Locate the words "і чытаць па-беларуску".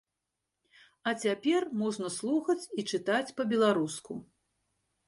2.65-4.13